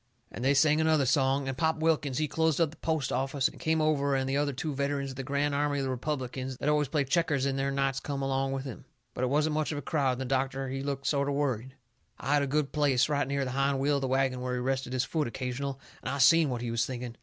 [0.31, 3.59] And they sung another song, and Pop Wilkins, he closed up the post office and
[3.59, 6.67] come over and the other two veterans of the Grand Army of the Republicans that
[6.69, 8.85] always plays checkers in there nights come along with him.
[9.13, 11.75] But it wasn't much of a crowd, and the doctor he looked sort o' worried.
[12.19, 14.59] I had a good place, right near the hind wheel of the wagon where he
[14.59, 17.15] rested his foot occasional, and I seen what he was thinking.